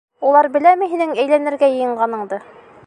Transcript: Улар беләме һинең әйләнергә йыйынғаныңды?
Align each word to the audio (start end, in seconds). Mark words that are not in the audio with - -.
Улар 0.29 0.47
беләме 0.55 0.87
һинең 0.95 1.13
әйләнергә 1.25 1.71
йыйынғаныңды? 1.77 2.43